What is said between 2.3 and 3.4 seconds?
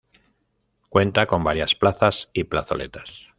y plazoletas.